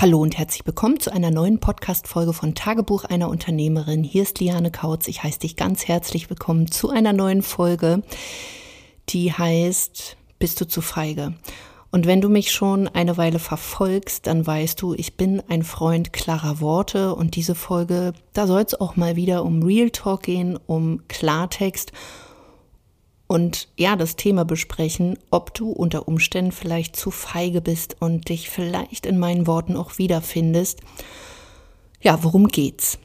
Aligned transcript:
Hallo 0.00 0.22
und 0.22 0.38
herzlich 0.38 0.64
willkommen 0.64 0.98
zu 0.98 1.12
einer 1.12 1.30
neuen 1.30 1.60
Podcast-Folge 1.60 2.32
von 2.32 2.54
Tagebuch 2.54 3.04
einer 3.04 3.28
Unternehmerin. 3.28 4.02
Hier 4.02 4.22
ist 4.22 4.40
Liane 4.40 4.70
Kautz. 4.70 5.08
Ich 5.08 5.22
heiße 5.22 5.40
dich 5.40 5.56
ganz 5.56 5.88
herzlich 5.88 6.30
willkommen 6.30 6.70
zu 6.70 6.88
einer 6.88 7.12
neuen 7.12 7.42
Folge, 7.42 8.02
die 9.10 9.30
heißt 9.30 10.16
Bist 10.38 10.58
du 10.58 10.66
zu 10.66 10.80
feige? 10.80 11.34
Und 11.90 12.06
wenn 12.06 12.22
du 12.22 12.30
mich 12.30 12.50
schon 12.50 12.88
eine 12.88 13.18
Weile 13.18 13.38
verfolgst, 13.38 14.26
dann 14.26 14.46
weißt 14.46 14.80
du, 14.80 14.94
ich 14.94 15.18
bin 15.18 15.42
ein 15.50 15.64
Freund 15.64 16.14
klarer 16.14 16.60
Worte 16.60 17.14
und 17.14 17.36
diese 17.36 17.54
Folge, 17.54 18.14
da 18.32 18.46
soll 18.46 18.62
es 18.62 18.80
auch 18.80 18.96
mal 18.96 19.16
wieder 19.16 19.44
um 19.44 19.62
Real 19.62 19.90
Talk 19.90 20.22
gehen, 20.22 20.58
um 20.66 21.02
Klartext 21.08 21.92
und 23.30 23.68
ja, 23.76 23.94
das 23.94 24.16
Thema 24.16 24.44
besprechen, 24.44 25.16
ob 25.30 25.54
du 25.54 25.70
unter 25.70 26.08
Umständen 26.08 26.50
vielleicht 26.50 26.96
zu 26.96 27.12
feige 27.12 27.60
bist 27.60 27.96
und 28.00 28.28
dich 28.28 28.50
vielleicht 28.50 29.06
in 29.06 29.20
meinen 29.20 29.46
Worten 29.46 29.76
auch 29.76 29.98
wiederfindest. 29.98 30.80
Ja, 32.00 32.24
worum 32.24 32.48
geht's? 32.48 32.98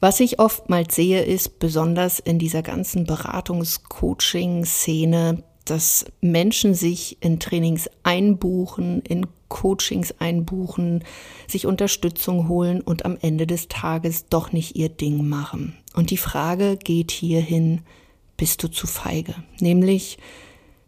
Was 0.00 0.20
ich 0.20 0.38
oftmals 0.38 0.94
sehe, 0.94 1.24
ist 1.24 1.58
besonders 1.58 2.20
in 2.20 2.38
dieser 2.38 2.62
ganzen 2.62 3.04
Beratungs-Coaching-Szene, 3.04 5.42
dass 5.66 6.06
Menschen 6.22 6.72
sich 6.72 7.18
in 7.20 7.38
Trainings 7.38 7.90
einbuchen, 8.02 9.02
in 9.02 9.26
Coachings 9.48 10.14
einbuchen, 10.20 11.04
sich 11.48 11.66
Unterstützung 11.66 12.48
holen 12.48 12.80
und 12.80 13.04
am 13.04 13.18
Ende 13.20 13.46
des 13.46 13.68
Tages 13.68 14.24
doch 14.30 14.52
nicht 14.52 14.76
ihr 14.76 14.88
Ding 14.88 15.28
machen. 15.28 15.76
Und 15.94 16.10
die 16.10 16.16
Frage 16.16 16.78
geht 16.78 17.10
hierhin, 17.10 17.82
bist 18.36 18.62
du 18.62 18.68
zu 18.68 18.86
feige. 18.86 19.34
Nämlich, 19.60 20.18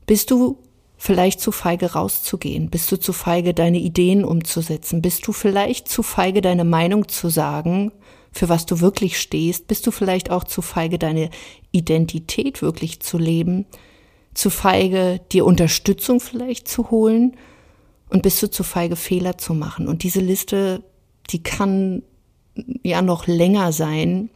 bist 0.06 0.30
du 0.30 0.58
vielleicht 0.96 1.40
zu 1.40 1.52
feige 1.52 1.92
rauszugehen? 1.92 2.70
Bist 2.70 2.90
du 2.90 2.96
zu 2.96 3.12
feige, 3.12 3.54
deine 3.54 3.78
Ideen 3.78 4.24
umzusetzen? 4.24 5.02
Bist 5.02 5.26
du 5.26 5.32
vielleicht 5.32 5.88
zu 5.88 6.02
feige, 6.02 6.40
deine 6.40 6.64
Meinung 6.64 7.08
zu 7.08 7.28
sagen, 7.28 7.92
für 8.32 8.48
was 8.48 8.66
du 8.66 8.80
wirklich 8.80 9.18
stehst? 9.20 9.66
Bist 9.66 9.86
du 9.86 9.90
vielleicht 9.90 10.30
auch 10.30 10.44
zu 10.44 10.62
feige, 10.62 10.98
deine 10.98 11.30
Identität 11.72 12.62
wirklich 12.62 13.00
zu 13.00 13.18
leben? 13.18 13.66
Zu 14.34 14.50
feige, 14.50 15.20
dir 15.32 15.44
Unterstützung 15.44 16.20
vielleicht 16.20 16.68
zu 16.68 16.90
holen? 16.90 17.36
Und 18.08 18.22
bist 18.22 18.42
du 18.42 18.50
zu 18.50 18.62
feige, 18.62 18.96
Fehler 18.96 19.38
zu 19.38 19.54
machen? 19.54 19.88
Und 19.88 20.02
diese 20.02 20.20
Liste, 20.20 20.84
die 21.30 21.42
kann 21.42 22.02
ja 22.82 23.02
noch 23.02 23.26
länger 23.26 23.72
sein. 23.72 24.30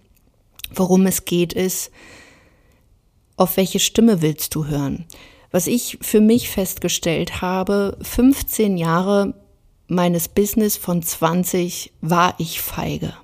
Worum 0.74 1.06
es 1.06 1.24
geht, 1.24 1.52
ist, 1.52 1.90
auf 3.40 3.56
welche 3.56 3.80
Stimme 3.80 4.20
willst 4.20 4.54
du 4.54 4.66
hören? 4.66 5.06
Was 5.50 5.66
ich 5.66 5.98
für 6.02 6.20
mich 6.20 6.50
festgestellt 6.50 7.40
habe, 7.40 7.96
15 8.02 8.76
Jahre 8.76 9.34
meines 9.88 10.28
Business 10.28 10.76
von 10.76 11.02
20 11.02 11.92
war 12.02 12.34
ich 12.38 12.60
feige. 12.60 13.14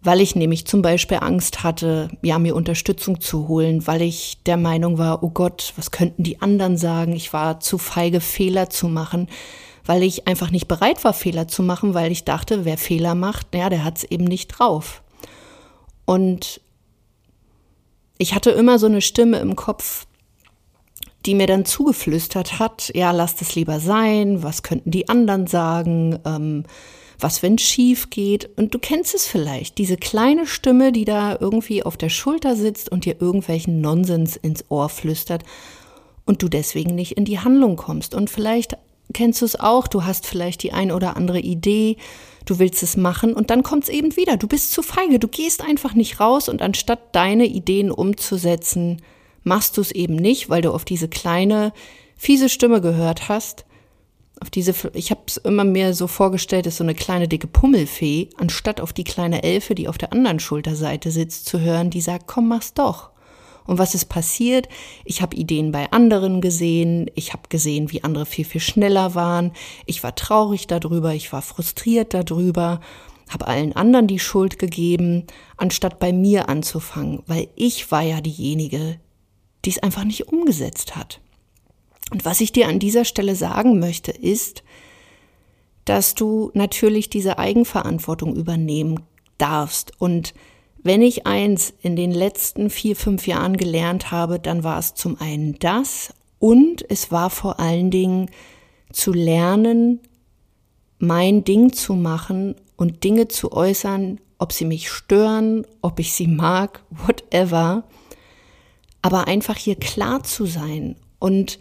Weil 0.00 0.20
ich 0.22 0.34
nämlich 0.34 0.66
zum 0.66 0.80
Beispiel 0.80 1.18
Angst 1.20 1.62
hatte, 1.62 2.08
ja, 2.22 2.38
mir 2.38 2.56
Unterstützung 2.56 3.20
zu 3.20 3.46
holen, 3.46 3.86
weil 3.86 4.00
ich 4.00 4.42
der 4.46 4.56
Meinung 4.56 4.96
war, 4.96 5.22
oh 5.22 5.30
Gott, 5.30 5.74
was 5.76 5.90
könnten 5.90 6.22
die 6.22 6.40
anderen 6.40 6.78
sagen? 6.78 7.12
Ich 7.12 7.32
war 7.32 7.60
zu 7.60 7.76
feige, 7.76 8.20
Fehler 8.20 8.70
zu 8.70 8.88
machen, 8.88 9.28
weil 9.84 10.02
ich 10.02 10.26
einfach 10.26 10.50
nicht 10.50 10.66
bereit 10.66 11.04
war, 11.04 11.12
Fehler 11.12 11.46
zu 11.46 11.62
machen, 11.62 11.92
weil 11.92 12.10
ich 12.10 12.24
dachte, 12.24 12.64
wer 12.64 12.78
Fehler 12.78 13.14
macht, 13.14 13.54
ja, 13.54 13.68
der 13.68 13.84
hat 13.84 13.98
es 13.98 14.04
eben 14.04 14.24
nicht 14.24 14.48
drauf. 14.48 15.02
Und 16.06 16.62
ich 18.18 18.34
hatte 18.34 18.50
immer 18.50 18.78
so 18.78 18.86
eine 18.86 19.00
Stimme 19.00 19.38
im 19.38 19.56
Kopf, 19.56 20.06
die 21.26 21.34
mir 21.34 21.46
dann 21.46 21.64
zugeflüstert 21.64 22.58
hat, 22.58 22.90
ja, 22.94 23.10
lass 23.10 23.36
das 23.36 23.54
lieber 23.54 23.80
sein, 23.80 24.42
was 24.42 24.62
könnten 24.62 24.90
die 24.90 25.08
anderen 25.08 25.46
sagen, 25.46 26.18
ähm, 26.24 26.64
was, 27.20 27.42
wenn 27.42 27.58
schief 27.58 28.10
geht. 28.10 28.48
Und 28.56 28.74
du 28.74 28.78
kennst 28.78 29.14
es 29.14 29.26
vielleicht, 29.26 29.78
diese 29.78 29.96
kleine 29.96 30.46
Stimme, 30.46 30.92
die 30.92 31.04
da 31.04 31.36
irgendwie 31.38 31.82
auf 31.82 31.96
der 31.96 32.10
Schulter 32.10 32.54
sitzt 32.54 32.90
und 32.90 33.04
dir 33.04 33.20
irgendwelchen 33.20 33.80
Nonsens 33.80 34.36
ins 34.36 34.64
Ohr 34.68 34.88
flüstert 34.88 35.42
und 36.26 36.42
du 36.42 36.48
deswegen 36.48 36.94
nicht 36.94 37.12
in 37.12 37.24
die 37.24 37.40
Handlung 37.40 37.76
kommst. 37.76 38.14
Und 38.14 38.30
vielleicht 38.30 38.76
kennst 39.12 39.40
du 39.40 39.46
es 39.46 39.58
auch, 39.58 39.88
du 39.88 40.04
hast 40.04 40.26
vielleicht 40.26 40.62
die 40.62 40.72
ein 40.72 40.92
oder 40.92 41.16
andere 41.16 41.40
Idee, 41.40 41.96
du 42.48 42.58
willst 42.58 42.82
es 42.82 42.96
machen 42.96 43.34
und 43.34 43.50
dann 43.50 43.62
kommt 43.62 43.84
es 43.84 43.88
eben 43.88 44.16
wieder. 44.16 44.36
Du 44.36 44.48
bist 44.48 44.72
zu 44.72 44.82
feige, 44.82 45.18
du 45.18 45.28
gehst 45.28 45.62
einfach 45.62 45.94
nicht 45.94 46.20
raus 46.20 46.48
und 46.48 46.62
anstatt 46.62 47.14
deine 47.14 47.46
Ideen 47.46 47.90
umzusetzen, 47.90 49.02
machst 49.44 49.76
du 49.76 49.80
es 49.80 49.92
eben 49.92 50.16
nicht, 50.16 50.48
weil 50.48 50.62
du 50.62 50.72
auf 50.72 50.84
diese 50.84 51.08
kleine, 51.08 51.72
fiese 52.16 52.48
Stimme 52.48 52.80
gehört 52.80 53.28
hast. 53.28 53.64
Auf 54.40 54.50
diese, 54.50 54.72
ich 54.94 55.10
habe 55.10 55.22
es 55.26 55.36
immer 55.38 55.64
mehr 55.64 55.94
so 55.94 56.06
vorgestellt, 56.06 56.66
ist 56.66 56.76
so 56.76 56.84
eine 56.84 56.94
kleine 56.94 57.26
dicke 57.26 57.48
Pummelfee, 57.48 58.28
anstatt 58.36 58.80
auf 58.80 58.92
die 58.92 59.04
kleine 59.04 59.42
Elfe, 59.42 59.74
die 59.74 59.88
auf 59.88 59.98
der 59.98 60.12
anderen 60.12 60.38
Schulterseite 60.38 61.10
sitzt, 61.10 61.46
zu 61.46 61.60
hören, 61.60 61.90
die 61.90 62.00
sagt, 62.00 62.26
komm, 62.28 62.48
mach's 62.48 62.72
doch. 62.72 63.10
Und 63.68 63.76
was 63.76 63.94
ist 63.94 64.06
passiert? 64.06 64.66
Ich 65.04 65.20
habe 65.20 65.36
Ideen 65.36 65.72
bei 65.72 65.92
anderen 65.92 66.40
gesehen, 66.40 67.10
ich 67.14 67.34
habe 67.34 67.42
gesehen, 67.50 67.92
wie 67.92 68.02
andere 68.02 68.24
viel, 68.24 68.46
viel 68.46 68.62
schneller 68.62 69.14
waren, 69.14 69.52
ich 69.84 70.02
war 70.02 70.14
traurig 70.14 70.66
darüber, 70.66 71.12
ich 71.12 71.34
war 71.34 71.42
frustriert 71.42 72.14
darüber, 72.14 72.80
habe 73.28 73.46
allen 73.46 73.74
anderen 73.74 74.06
die 74.06 74.18
Schuld 74.18 74.58
gegeben, 74.58 75.26
anstatt 75.58 75.98
bei 75.98 76.14
mir 76.14 76.48
anzufangen, 76.48 77.22
weil 77.26 77.48
ich 77.56 77.90
war 77.92 78.00
ja 78.00 78.22
diejenige, 78.22 78.98
die 79.66 79.70
es 79.70 79.82
einfach 79.82 80.04
nicht 80.04 80.28
umgesetzt 80.28 80.96
hat. 80.96 81.20
Und 82.10 82.24
was 82.24 82.40
ich 82.40 82.52
dir 82.52 82.68
an 82.68 82.78
dieser 82.78 83.04
Stelle 83.04 83.36
sagen 83.36 83.78
möchte, 83.78 84.12
ist, 84.12 84.62
dass 85.84 86.14
du 86.14 86.50
natürlich 86.54 87.10
diese 87.10 87.38
Eigenverantwortung 87.38 88.34
übernehmen 88.34 89.02
darfst. 89.36 89.92
Und 89.98 90.32
wenn 90.82 91.02
ich 91.02 91.26
eins 91.26 91.74
in 91.82 91.96
den 91.96 92.12
letzten 92.12 92.70
vier, 92.70 92.96
fünf 92.96 93.26
Jahren 93.26 93.56
gelernt 93.56 94.10
habe, 94.10 94.38
dann 94.38 94.64
war 94.64 94.78
es 94.78 94.94
zum 94.94 95.20
einen 95.20 95.58
das 95.58 96.12
und 96.38 96.88
es 96.88 97.10
war 97.10 97.30
vor 97.30 97.58
allen 97.60 97.90
Dingen 97.90 98.30
zu 98.92 99.12
lernen, 99.12 100.00
mein 100.98 101.44
Ding 101.44 101.72
zu 101.72 101.94
machen 101.94 102.54
und 102.76 103.04
Dinge 103.04 103.28
zu 103.28 103.52
äußern, 103.52 104.20
ob 104.38 104.52
sie 104.52 104.64
mich 104.64 104.90
stören, 104.90 105.66
ob 105.82 105.98
ich 105.98 106.12
sie 106.12 106.28
mag, 106.28 106.82
whatever. 106.90 107.84
Aber 109.02 109.26
einfach 109.26 109.56
hier 109.56 109.76
klar 109.76 110.22
zu 110.22 110.46
sein 110.46 110.96
und 111.18 111.58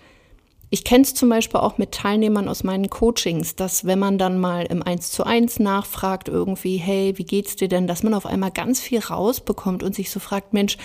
ich 0.69 0.83
kenne 0.83 1.03
es 1.03 1.13
zum 1.13 1.29
Beispiel 1.29 1.59
auch 1.59 1.78
mit 1.78 1.94
Teilnehmern 1.94 2.50
aus 2.50 2.63
meinen 2.63 2.89
Coachings, 2.89 3.55
dass 3.55 3.85
wenn 3.85 4.00
man 4.00 4.17
dann 4.17 4.38
mal 4.38 4.66
im 4.66 4.83
Eins 4.83 5.11
zu 5.11 5.23
eins 5.23 5.59
nachfragt, 5.59 6.28
irgendwie, 6.28 6.78
hey, 6.78 7.13
wie 7.17 7.23
geht's 7.23 7.55
dir 7.55 7.69
denn, 7.69 7.88
dass 7.88 8.03
man 8.03 8.13
auf 8.13 8.25
einmal 8.25 8.51
ganz 8.51 8.81
viel 8.81 9.00
rausbekommt 9.00 9.81
und 9.81 9.95
sich 9.95 10.11
so 10.11 10.19
fragt, 10.19 10.53
Mensch, 10.53 10.78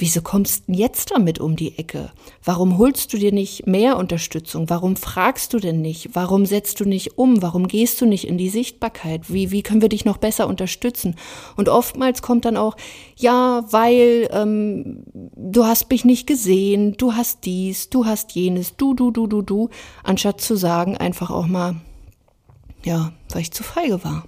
Wieso 0.00 0.22
kommst 0.22 0.66
du 0.66 0.72
jetzt 0.72 1.10
damit 1.10 1.40
um 1.40 1.56
die 1.56 1.76
Ecke? 1.76 2.10
Warum 2.42 2.78
holst 2.78 3.12
du 3.12 3.18
dir 3.18 3.32
nicht 3.32 3.66
mehr 3.66 3.98
Unterstützung? 3.98 4.70
Warum 4.70 4.96
fragst 4.96 5.52
du 5.52 5.58
denn 5.58 5.82
nicht? 5.82 6.14
Warum 6.14 6.46
setzt 6.46 6.80
du 6.80 6.86
nicht 6.86 7.18
um? 7.18 7.42
Warum 7.42 7.68
gehst 7.68 8.00
du 8.00 8.06
nicht 8.06 8.26
in 8.26 8.38
die 8.38 8.48
Sichtbarkeit? 8.48 9.30
Wie, 9.30 9.50
wie 9.50 9.62
können 9.62 9.82
wir 9.82 9.90
dich 9.90 10.06
noch 10.06 10.16
besser 10.16 10.48
unterstützen? 10.48 11.16
Und 11.54 11.68
oftmals 11.68 12.22
kommt 12.22 12.46
dann 12.46 12.56
auch, 12.56 12.78
ja, 13.16 13.62
weil 13.70 14.30
ähm, 14.32 15.04
du 15.12 15.66
hast 15.66 15.90
mich 15.90 16.06
nicht 16.06 16.26
gesehen, 16.26 16.96
du 16.96 17.12
hast 17.12 17.44
dies, 17.44 17.90
du 17.90 18.06
hast 18.06 18.32
jenes, 18.32 18.76
du, 18.78 18.94
du, 18.94 19.10
du, 19.10 19.26
du, 19.26 19.42
du, 19.42 19.68
anstatt 20.02 20.40
zu 20.40 20.56
sagen 20.56 20.96
einfach 20.96 21.28
auch 21.28 21.46
mal, 21.46 21.76
ja, 22.86 23.12
weil 23.28 23.42
ich 23.42 23.52
zu 23.52 23.62
feige 23.62 24.02
war. 24.02 24.24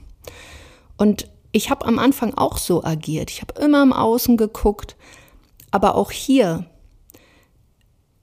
Und 0.98 1.30
ich 1.50 1.70
habe 1.70 1.86
am 1.86 1.98
Anfang 1.98 2.34
auch 2.34 2.58
so 2.58 2.84
agiert. 2.84 3.30
Ich 3.30 3.40
habe 3.40 3.58
immer 3.58 3.82
im 3.82 3.94
Außen 3.94 4.36
geguckt, 4.36 4.96
aber 5.72 5.96
auch 5.96 6.12
hier, 6.12 6.66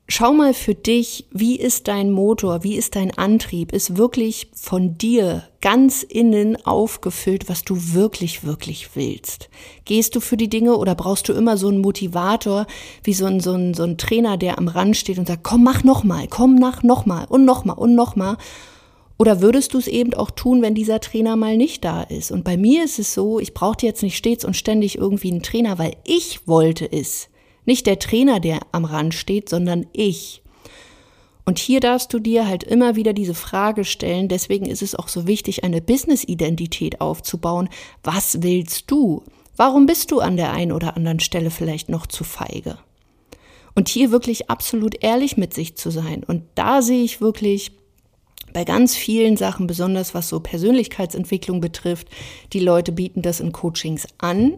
schau 0.08 0.34
mal 0.34 0.54
für 0.54 0.76
dich, 0.76 1.28
wie 1.32 1.58
ist 1.58 1.88
dein 1.88 2.12
Motor, 2.12 2.64
wie 2.64 2.76
ist 2.76 2.96
dein 2.96 3.16
Antrieb? 3.18 3.72
Ist 3.72 3.98
wirklich 3.98 4.50
von 4.56 4.98
dir 4.98 5.44
ganz 5.62 6.04
innen 6.04 6.64
aufgefüllt, 6.66 7.50
was 7.50 7.64
du 7.64 7.76
wirklich, 7.94 8.44
wirklich 8.44 8.96
willst? 8.96 9.50
Gehst 9.86 10.16
du 10.16 10.20
für 10.20 10.38
die 10.38 10.50
Dinge 10.50 10.78
oder 10.78 10.96
brauchst 10.96 11.30
du 11.30 11.34
immer 11.34 11.58
so 11.58 11.68
einen 11.68 11.82
Motivator, 11.82 12.66
wie 13.04 13.14
so 13.14 13.26
ein, 13.26 13.40
so 13.40 13.54
ein, 13.54 13.74
so 13.74 13.84
ein 13.84 13.98
Trainer, 13.98 14.38
der 14.38 14.58
am 14.58 14.68
Rand 14.68 14.98
steht 14.98 15.20
und 15.20 15.28
sagt, 15.28 15.44
komm, 15.44 15.64
mach 15.64 15.84
nochmal, 15.84 16.28
komm 16.28 16.56
nach 16.56 16.84
nochmal 16.84 17.26
und 17.30 17.46
nochmal 17.46 17.78
und 17.78 17.96
nochmal. 17.96 18.38
Oder 19.18 19.42
würdest 19.42 19.74
du 19.74 19.78
es 19.78 19.88
eben 19.88 20.14
auch 20.14 20.32
tun, 20.32 20.62
wenn 20.62 20.76
dieser 20.76 21.02
Trainer 21.02 21.36
mal 21.36 21.58
nicht 21.58 21.84
da 21.84 22.04
ist? 22.04 22.32
Und 22.32 22.46
bei 22.46 22.56
mir 22.56 22.86
ist 22.86 23.00
es 23.00 23.14
so, 23.14 23.40
ich 23.40 23.54
brauchte 23.54 23.86
jetzt 23.86 24.02
nicht 24.02 24.16
stets 24.16 24.46
und 24.46 24.56
ständig 24.56 24.98
irgendwie 24.98 25.30
einen 25.30 25.44
Trainer, 25.44 25.78
weil 25.78 25.98
ich 26.06 26.48
wollte 26.48 26.90
es. 26.90 27.28
Nicht 27.70 27.86
der 27.86 28.00
Trainer, 28.00 28.40
der 28.40 28.62
am 28.72 28.84
Rand 28.84 29.14
steht, 29.14 29.48
sondern 29.48 29.86
ich. 29.94 30.42
Und 31.46 31.60
hier 31.60 31.80
darfst 31.80 32.12
du 32.12 32.18
dir 32.18 32.48
halt 32.48 32.64
immer 32.64 32.96
wieder 32.96 33.14
diese 33.14 33.36
Frage 33.36 33.86
stellen. 33.86 34.28
Deswegen 34.28 34.66
ist 34.66 34.82
es 34.82 34.96
auch 34.96 35.08
so 35.08 35.28
wichtig, 35.28 35.64
eine 35.64 35.80
Business-Identität 35.80 37.00
aufzubauen. 37.00 37.70
Was 38.04 38.42
willst 38.42 38.90
du? 38.90 39.22
Warum 39.56 39.86
bist 39.86 40.10
du 40.10 40.20
an 40.20 40.36
der 40.36 40.52
einen 40.52 40.72
oder 40.72 40.98
anderen 40.98 41.20
Stelle 41.20 41.52
vielleicht 41.52 41.90
noch 41.90 42.08
zu 42.08 42.24
feige? 42.24 42.80
Und 43.76 43.88
hier 43.88 44.10
wirklich 44.10 44.50
absolut 44.50 45.04
ehrlich 45.04 45.38
mit 45.38 45.54
sich 45.54 45.78
zu 45.78 45.92
sein. 45.92 46.24
Und 46.24 46.42
da 46.56 46.82
sehe 46.82 47.04
ich 47.04 47.22
wirklich 47.22 47.74
bei 48.52 48.64
ganz 48.64 48.96
vielen 48.96 49.38
Sachen, 49.38 49.68
besonders 49.68 50.16
was 50.16 50.28
so 50.28 50.40
Persönlichkeitsentwicklung 50.40 51.62
betrifft, 51.62 52.08
die 52.52 52.62
Leute 52.62 52.92
bieten 52.92 53.22
das 53.22 53.40
in 53.40 53.52
Coachings 53.52 54.08
an, 54.18 54.58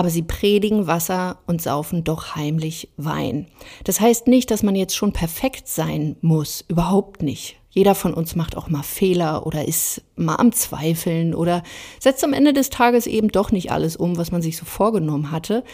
aber 0.00 0.08
sie 0.08 0.22
predigen 0.22 0.86
Wasser 0.86 1.40
und 1.46 1.60
saufen 1.60 2.04
doch 2.04 2.34
heimlich 2.34 2.88
Wein. 2.96 3.48
Das 3.84 4.00
heißt 4.00 4.28
nicht, 4.28 4.50
dass 4.50 4.62
man 4.62 4.74
jetzt 4.74 4.96
schon 4.96 5.12
perfekt 5.12 5.68
sein 5.68 6.16
muss, 6.22 6.64
überhaupt 6.68 7.22
nicht. 7.22 7.60
Jeder 7.68 7.94
von 7.94 8.14
uns 8.14 8.34
macht 8.34 8.56
auch 8.56 8.70
mal 8.70 8.82
Fehler 8.82 9.46
oder 9.46 9.68
ist 9.68 10.00
mal 10.16 10.36
am 10.36 10.52
Zweifeln 10.52 11.34
oder 11.34 11.62
setzt 11.98 12.24
am 12.24 12.32
Ende 12.32 12.54
des 12.54 12.70
Tages 12.70 13.06
eben 13.06 13.28
doch 13.28 13.52
nicht 13.52 13.72
alles 13.72 13.94
um, 13.94 14.16
was 14.16 14.32
man 14.32 14.40
sich 14.40 14.56
so 14.56 14.64
vorgenommen 14.64 15.32
hatte 15.32 15.64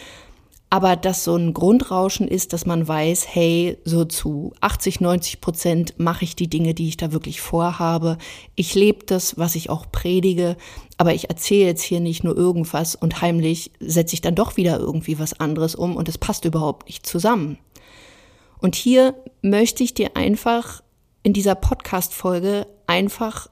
aber 0.69 0.97
dass 0.97 1.23
so 1.23 1.35
ein 1.35 1.53
Grundrauschen 1.53 2.27
ist, 2.27 2.51
dass 2.51 2.65
man 2.65 2.87
weiß, 2.87 3.27
hey, 3.33 3.77
so 3.85 4.03
zu 4.03 4.53
80, 4.59 4.99
90 4.99 5.39
Prozent 5.39 5.93
mache 5.97 6.25
ich 6.25 6.35
die 6.35 6.49
Dinge, 6.49 6.73
die 6.73 6.89
ich 6.89 6.97
da 6.97 7.13
wirklich 7.13 7.39
vorhabe. 7.39 8.17
Ich 8.55 8.75
lebe 8.75 9.05
das, 9.05 9.37
was 9.37 9.55
ich 9.55 9.69
auch 9.69 9.85
predige, 9.91 10.57
aber 10.97 11.13
ich 11.13 11.29
erzähle 11.29 11.67
jetzt 11.67 11.83
hier 11.83 12.01
nicht 12.01 12.23
nur 12.25 12.35
irgendwas 12.35 12.95
und 12.95 13.21
heimlich 13.21 13.71
setze 13.79 14.15
ich 14.15 14.21
dann 14.21 14.35
doch 14.35 14.57
wieder 14.57 14.77
irgendwie 14.77 15.19
was 15.19 15.39
anderes 15.39 15.73
um 15.73 15.95
und 15.95 16.09
es 16.09 16.17
passt 16.17 16.43
überhaupt 16.43 16.87
nicht 16.87 17.05
zusammen. 17.05 17.57
Und 18.59 18.75
hier 18.75 19.15
möchte 19.41 19.83
ich 19.83 19.93
dir 19.93 20.17
einfach 20.17 20.83
in 21.23 21.31
dieser 21.31 21.55
Podcast-Folge 21.55 22.67
einfach 22.87 23.49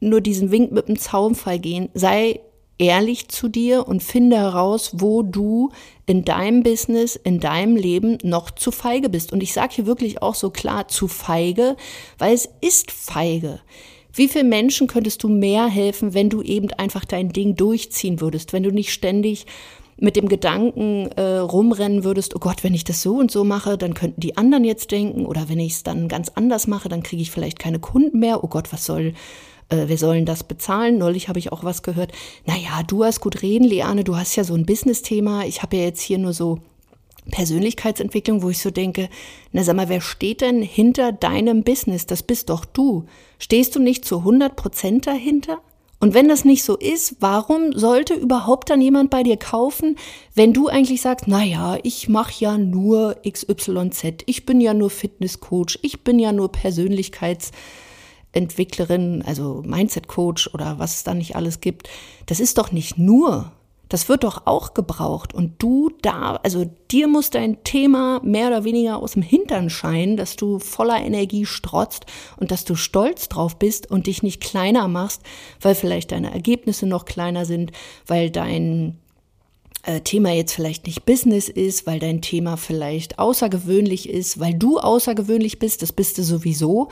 nur 0.00 0.20
diesen 0.20 0.50
Wink 0.52 0.70
mit 0.70 0.88
dem 0.88 0.98
Zaunfall 0.98 1.58
gehen. 1.58 1.88
Sei 1.94 2.40
ehrlich 2.78 3.28
zu 3.28 3.48
dir 3.48 3.86
und 3.86 4.02
finde 4.02 4.36
heraus, 4.36 4.92
wo 4.94 5.22
du 5.22 5.70
in 6.06 6.24
deinem 6.24 6.62
Business, 6.62 7.16
in 7.16 7.40
deinem 7.40 7.76
Leben 7.76 8.18
noch 8.22 8.50
zu 8.50 8.70
feige 8.70 9.08
bist. 9.08 9.32
Und 9.32 9.42
ich 9.42 9.52
sage 9.52 9.74
hier 9.74 9.86
wirklich 9.86 10.22
auch 10.22 10.34
so 10.34 10.50
klar 10.50 10.88
zu 10.88 11.08
feige, 11.08 11.76
weil 12.18 12.34
es 12.34 12.48
ist 12.60 12.90
feige. 12.90 13.60
Wie 14.12 14.28
vielen 14.28 14.48
Menschen 14.48 14.86
könntest 14.86 15.22
du 15.22 15.28
mehr 15.28 15.66
helfen, 15.66 16.14
wenn 16.14 16.30
du 16.30 16.42
eben 16.42 16.70
einfach 16.72 17.04
dein 17.04 17.30
Ding 17.30 17.56
durchziehen 17.56 18.20
würdest, 18.20 18.52
wenn 18.52 18.62
du 18.62 18.70
nicht 18.70 18.92
ständig 18.92 19.46
mit 19.96 20.16
dem 20.16 20.28
Gedanken 20.28 21.06
äh, 21.16 21.38
rumrennen 21.38 22.04
würdest, 22.04 22.34
oh 22.34 22.40
Gott, 22.40 22.64
wenn 22.64 22.74
ich 22.74 22.84
das 22.84 23.02
so 23.02 23.16
und 23.16 23.30
so 23.30 23.44
mache, 23.44 23.78
dann 23.78 23.94
könnten 23.94 24.20
die 24.20 24.36
anderen 24.36 24.64
jetzt 24.64 24.90
denken, 24.90 25.24
oder 25.24 25.48
wenn 25.48 25.60
ich 25.60 25.74
es 25.74 25.82
dann 25.82 26.08
ganz 26.08 26.30
anders 26.34 26.66
mache, 26.66 26.88
dann 26.88 27.02
kriege 27.02 27.22
ich 27.22 27.30
vielleicht 27.30 27.58
keine 27.58 27.78
Kunden 27.78 28.18
mehr, 28.18 28.42
oh 28.42 28.48
Gott, 28.48 28.72
was 28.72 28.84
soll 28.84 29.14
äh, 29.68 29.88
wir 29.88 29.98
sollen 29.98 30.26
das 30.26 30.44
bezahlen. 30.44 30.98
Neulich 30.98 31.28
habe 31.28 31.38
ich 31.38 31.52
auch 31.52 31.64
was 31.64 31.82
gehört. 31.82 32.12
Naja, 32.46 32.82
du 32.86 33.04
hast 33.04 33.20
gut 33.20 33.42
reden, 33.42 33.64
Liane, 33.64 34.04
du 34.04 34.16
hast 34.16 34.36
ja 34.36 34.44
so 34.44 34.54
ein 34.54 34.66
Business-Thema. 34.66 35.44
Ich 35.46 35.62
habe 35.62 35.76
ja 35.76 35.84
jetzt 35.84 36.02
hier 36.02 36.18
nur 36.18 36.32
so 36.32 36.60
Persönlichkeitsentwicklung, 37.30 38.42
wo 38.42 38.50
ich 38.50 38.58
so 38.58 38.70
denke, 38.70 39.08
na 39.52 39.64
sag 39.64 39.76
mal, 39.76 39.88
wer 39.88 40.00
steht 40.00 40.40
denn 40.40 40.62
hinter 40.62 41.12
deinem 41.12 41.62
Business? 41.62 42.06
Das 42.06 42.22
bist 42.22 42.50
doch 42.50 42.64
du. 42.64 43.06
Stehst 43.38 43.74
du 43.76 43.80
nicht 43.80 44.04
zu 44.04 44.18
100 44.18 44.56
Prozent 44.56 45.06
dahinter? 45.06 45.58
Und 46.00 46.12
wenn 46.12 46.28
das 46.28 46.44
nicht 46.44 46.64
so 46.64 46.76
ist, 46.76 47.16
warum 47.20 47.72
sollte 47.72 48.12
überhaupt 48.12 48.68
dann 48.68 48.82
jemand 48.82 49.08
bei 49.08 49.22
dir 49.22 49.38
kaufen, 49.38 49.96
wenn 50.34 50.52
du 50.52 50.68
eigentlich 50.68 51.00
sagst, 51.00 51.26
na 51.28 51.42
ja, 51.42 51.78
ich 51.82 52.10
mache 52.10 52.34
ja 52.40 52.58
nur 52.58 53.16
XYZ, 53.26 54.22
ich 54.26 54.44
bin 54.44 54.60
ja 54.60 54.74
nur 54.74 54.90
Fitnesscoach, 54.90 55.78
ich 55.80 56.04
bin 56.04 56.18
ja 56.18 56.32
nur 56.32 56.52
Persönlichkeits 56.52 57.52
Entwicklerin, 58.34 59.22
also 59.26 59.62
Mindset 59.64 60.08
Coach 60.08 60.52
oder 60.52 60.78
was 60.78 60.96
es 60.96 61.04
da 61.04 61.14
nicht 61.14 61.36
alles 61.36 61.60
gibt, 61.60 61.88
das 62.26 62.40
ist 62.40 62.58
doch 62.58 62.72
nicht 62.72 62.98
nur. 62.98 63.52
Das 63.88 64.08
wird 64.08 64.24
doch 64.24 64.46
auch 64.46 64.74
gebraucht. 64.74 65.34
Und 65.34 65.62
du 65.62 65.90
da, 66.02 66.36
also 66.42 66.64
dir 66.90 67.06
muss 67.06 67.30
dein 67.30 67.62
Thema 67.64 68.20
mehr 68.24 68.48
oder 68.48 68.64
weniger 68.64 68.96
aus 68.96 69.12
dem 69.12 69.22
Hintern 69.22 69.70
scheinen, 69.70 70.16
dass 70.16 70.36
du 70.36 70.58
voller 70.58 71.00
Energie 71.00 71.46
strotzt 71.46 72.06
und 72.38 72.50
dass 72.50 72.64
du 72.64 72.74
stolz 72.74 73.28
drauf 73.28 73.58
bist 73.58 73.90
und 73.90 74.06
dich 74.06 74.22
nicht 74.22 74.40
kleiner 74.40 74.88
machst, 74.88 75.22
weil 75.60 75.74
vielleicht 75.74 76.12
deine 76.12 76.32
Ergebnisse 76.32 76.86
noch 76.86 77.04
kleiner 77.04 77.44
sind, 77.44 77.72
weil 78.06 78.30
dein 78.30 78.98
äh, 79.84 80.00
Thema 80.00 80.32
jetzt 80.32 80.54
vielleicht 80.54 80.86
nicht 80.86 81.04
Business 81.04 81.48
ist, 81.48 81.86
weil 81.86 81.98
dein 81.98 82.22
Thema 82.22 82.56
vielleicht 82.56 83.18
außergewöhnlich 83.18 84.08
ist, 84.08 84.40
weil 84.40 84.54
du 84.54 84.78
außergewöhnlich 84.78 85.58
bist, 85.58 85.82
das 85.82 85.92
bist 85.92 86.16
du 86.18 86.22
sowieso. 86.22 86.88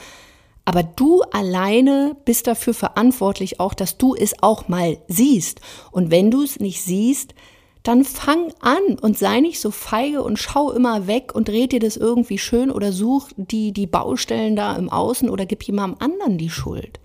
Aber 0.64 0.82
du 0.82 1.22
alleine 1.32 2.16
bist 2.24 2.46
dafür 2.46 2.74
verantwortlich 2.74 3.58
auch, 3.58 3.74
dass 3.74 3.98
du 3.98 4.14
es 4.14 4.42
auch 4.42 4.68
mal 4.68 4.98
siehst. 5.08 5.60
Und 5.90 6.10
wenn 6.10 6.30
du 6.30 6.42
es 6.42 6.60
nicht 6.60 6.82
siehst, 6.82 7.34
dann 7.82 8.04
fang 8.04 8.52
an 8.60 8.98
und 9.00 9.18
sei 9.18 9.40
nicht 9.40 9.60
so 9.60 9.72
feige 9.72 10.22
und 10.22 10.38
schau 10.38 10.70
immer 10.70 11.08
weg 11.08 11.34
und 11.34 11.48
red 11.48 11.72
dir 11.72 11.80
das 11.80 11.96
irgendwie 11.96 12.38
schön 12.38 12.70
oder 12.70 12.92
such 12.92 13.30
die, 13.36 13.72
die 13.72 13.88
Baustellen 13.88 14.54
da 14.54 14.76
im 14.76 14.88
Außen 14.88 15.28
oder 15.28 15.46
gib 15.46 15.64
jemandem 15.64 16.00
anderen 16.00 16.38
die 16.38 16.50
Schuld. 16.50 17.00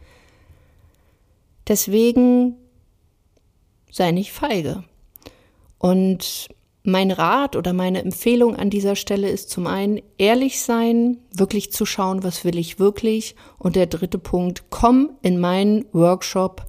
Deswegen 1.68 2.56
sei 3.92 4.12
nicht 4.12 4.32
feige. 4.32 4.84
Und 5.80 6.48
mein 6.88 7.12
Rat 7.12 7.58
oder 7.58 7.74
meine 7.74 8.02
Empfehlung 8.02 8.56
an 8.56 8.70
dieser 8.70 8.96
Stelle 8.96 9.30
ist 9.30 9.50
zum 9.50 9.68
einen 9.68 10.02
ehrlich 10.18 10.62
sein, 10.62 11.18
wirklich 11.34 11.74
zu 11.74 11.86
schauen, 11.86 12.24
was 12.24 12.46
will 12.46 12.58
ich 12.58 12.80
wirklich. 12.80 13.36
Und 13.60 13.76
der 13.76 13.88
dritte 13.88 14.18
Punkt, 14.18 14.64
komm 14.70 15.10
in 15.22 15.38
meinen 15.38 15.84
Workshop. 15.92 16.66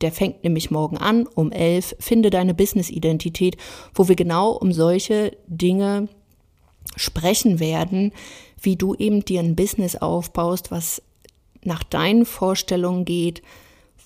Der 0.00 0.10
fängt 0.10 0.42
nämlich 0.42 0.72
morgen 0.72 0.98
an 0.98 1.28
um 1.28 1.52
elf. 1.52 1.94
Finde 2.00 2.30
deine 2.30 2.54
Business-Identität, 2.54 3.56
wo 3.94 4.08
wir 4.08 4.16
genau 4.16 4.50
um 4.50 4.72
solche 4.72 5.36
Dinge 5.46 6.08
sprechen 6.96 7.60
werden, 7.60 8.12
wie 8.60 8.74
du 8.74 8.96
eben 8.96 9.24
dir 9.24 9.38
ein 9.38 9.54
Business 9.54 9.94
aufbaust, 9.94 10.72
was 10.72 11.00
nach 11.62 11.84
deinen 11.84 12.26
Vorstellungen 12.26 13.04
geht, 13.04 13.42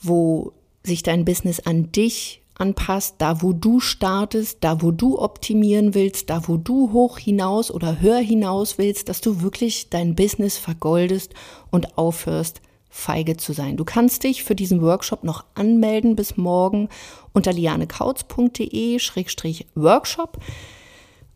wo 0.02 0.52
sich 0.82 1.02
dein 1.02 1.24
Business 1.24 1.60
an 1.60 1.92
dich 1.92 2.39
anpasst, 2.60 3.16
da 3.18 3.42
wo 3.42 3.52
du 3.52 3.80
startest, 3.80 4.58
da 4.60 4.80
wo 4.82 4.90
du 4.90 5.18
optimieren 5.18 5.94
willst, 5.94 6.30
da 6.30 6.46
wo 6.46 6.56
du 6.56 6.92
hoch 6.92 7.18
hinaus 7.18 7.70
oder 7.70 8.00
höher 8.00 8.18
hinaus 8.18 8.78
willst, 8.78 9.08
dass 9.08 9.20
du 9.20 9.42
wirklich 9.42 9.90
dein 9.90 10.14
Business 10.14 10.56
vergoldest 10.58 11.34
und 11.70 11.98
aufhörst, 11.98 12.60
feige 12.88 13.36
zu 13.36 13.52
sein. 13.52 13.76
Du 13.76 13.84
kannst 13.84 14.24
dich 14.24 14.44
für 14.44 14.54
diesen 14.54 14.80
Workshop 14.82 15.24
noch 15.24 15.44
anmelden 15.54 16.16
bis 16.16 16.36
morgen 16.36 16.88
unter 17.32 17.52
lianekautz.de-workshop. 17.52 20.38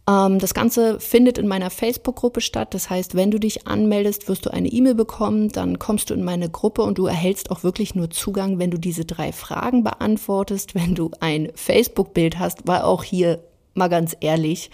Ähm, 0.09 0.39
das 0.39 0.55
Ganze 0.55 1.01
findet 1.01 1.39
in 1.39 1.49
meiner 1.49 1.71
Facebook-Gruppe 1.71 2.41
statt. 2.41 2.75
Das 2.75 2.91
heißt, 2.91 3.15
wenn 3.15 3.31
du 3.31 3.39
dich 3.39 3.67
anmeldest, 3.67 4.29
wirst 4.29 4.47
du 4.47 4.51
eine 4.51 4.69
E-Mail 4.69 4.95
bekommen, 4.95 5.49
dann 5.51 5.79
kommst 5.79 6.11
du 6.11 6.15
in 6.15 6.25
meine 6.25 6.51
Gruppe 6.51 6.83
und 6.83 6.99
du 6.99 7.07
erhältst 7.07 7.51
auch 7.51 7.63
wirklich 7.63 7.95
nur 7.95 8.11
Zugang, 8.11 8.59
wenn 8.59 8.71
du 8.71 8.79
diese 8.79 9.05
drei 9.05 9.33
Fragen 9.33 9.85
beantwortest, 9.85 10.75
wenn 10.75 10.95
du 10.95 11.11
ein 11.21 11.51
Facebook-Bild 11.55 12.39
hast, 12.39 12.67
weil 12.67 12.83
auch 12.83 13.03
hier 13.03 13.43
mal 13.75 13.89
ganz 13.89 14.17
ehrlich, 14.21 14.71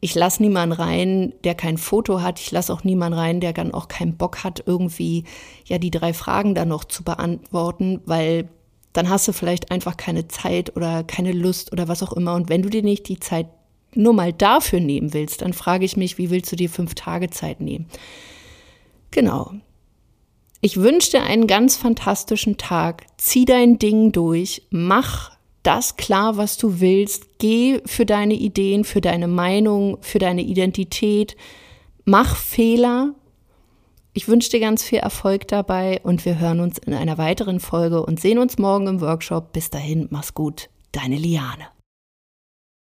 ich 0.00 0.14
lasse 0.14 0.42
niemanden 0.42 0.80
rein, 0.80 1.32
der 1.42 1.56
kein 1.56 1.76
Foto 1.76 2.22
hat. 2.22 2.38
Ich 2.38 2.52
lasse 2.52 2.72
auch 2.72 2.84
niemanden 2.84 3.18
rein, 3.18 3.40
der 3.40 3.52
dann 3.52 3.74
auch 3.74 3.88
keinen 3.88 4.16
Bock 4.16 4.44
hat, 4.44 4.62
irgendwie 4.64 5.24
ja 5.64 5.78
die 5.78 5.90
drei 5.90 6.12
Fragen 6.12 6.54
dann 6.54 6.68
noch 6.68 6.84
zu 6.84 7.02
beantworten, 7.02 8.00
weil 8.06 8.48
dann 8.92 9.08
hast 9.08 9.26
du 9.26 9.32
vielleicht 9.32 9.70
einfach 9.72 9.96
keine 9.96 10.28
Zeit 10.28 10.76
oder 10.76 11.02
keine 11.02 11.32
Lust 11.32 11.72
oder 11.72 11.88
was 11.88 12.02
auch 12.02 12.12
immer. 12.12 12.34
Und 12.34 12.48
wenn 12.48 12.62
du 12.62 12.68
dir 12.68 12.82
nicht 12.82 13.08
die 13.08 13.18
Zeit 13.18 13.48
nur 13.94 14.12
mal 14.12 14.32
dafür 14.32 14.80
nehmen 14.80 15.12
willst, 15.14 15.42
dann 15.42 15.52
frage 15.52 15.84
ich 15.84 15.96
mich, 15.96 16.18
wie 16.18 16.30
willst 16.30 16.52
du 16.52 16.56
dir 16.56 16.70
fünf 16.70 16.94
Tage 16.94 17.30
Zeit 17.30 17.60
nehmen? 17.60 17.86
Genau. 19.10 19.52
Ich 20.60 20.76
wünsche 20.76 21.12
dir 21.12 21.22
einen 21.22 21.46
ganz 21.46 21.76
fantastischen 21.76 22.56
Tag. 22.56 23.06
Zieh 23.16 23.44
dein 23.44 23.78
Ding 23.78 24.12
durch. 24.12 24.62
Mach 24.70 25.36
das 25.62 25.96
klar, 25.96 26.36
was 26.36 26.56
du 26.56 26.80
willst. 26.80 27.38
Geh 27.38 27.80
für 27.86 28.06
deine 28.06 28.34
Ideen, 28.34 28.84
für 28.84 29.00
deine 29.00 29.28
Meinung, 29.28 29.98
für 30.00 30.18
deine 30.18 30.42
Identität. 30.42 31.36
Mach 32.04 32.36
Fehler. 32.36 33.14
Ich 34.14 34.26
wünsche 34.26 34.50
dir 34.50 34.60
ganz 34.60 34.82
viel 34.82 34.98
Erfolg 34.98 35.46
dabei 35.46 36.00
und 36.02 36.24
wir 36.24 36.40
hören 36.40 36.58
uns 36.58 36.78
in 36.78 36.92
einer 36.92 37.18
weiteren 37.18 37.60
Folge 37.60 38.04
und 38.04 38.18
sehen 38.18 38.38
uns 38.38 38.58
morgen 38.58 38.88
im 38.88 39.00
Workshop. 39.00 39.52
Bis 39.52 39.70
dahin, 39.70 40.08
mach's 40.10 40.34
gut. 40.34 40.70
Deine 40.90 41.16
Liane. 41.16 41.77